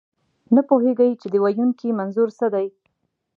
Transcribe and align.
نه 0.55 0.61
پوهېږئ، 0.69 1.11
چې 1.21 1.27
د 1.31 1.35
ویونکي 1.43 1.87
منظور 1.99 2.29
څه 2.37 2.47
دی. 2.53 2.67